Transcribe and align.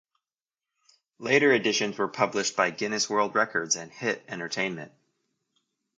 Later 1.19 1.51
editions 1.53 1.95
were 1.99 2.07
published 2.07 2.55
by 2.55 2.71
Guinness 2.71 3.07
World 3.07 3.35
Records 3.35 3.75
and 3.75 3.91
HiT 3.91 4.23
Entertainment. 4.29 4.91